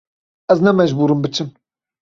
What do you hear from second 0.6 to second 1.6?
ne mecbûr im biçim.